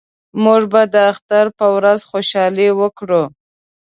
موږ 0.43 0.61
به 0.71 0.81
د 0.93 0.95
اختر 1.11 1.45
په 1.57 1.65
ورځ 1.75 1.99
خوشحالي 2.09 2.69
وکړو 2.79 3.23